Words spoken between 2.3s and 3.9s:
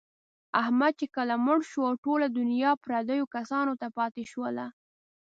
دنیا یې پردیو کسانو ته